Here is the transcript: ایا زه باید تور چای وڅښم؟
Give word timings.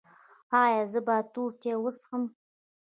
ایا 0.63 0.81
زه 0.91 0.99
باید 1.07 1.27
تور 1.33 1.51
چای 1.61 1.77
وڅښم؟ 1.79 2.23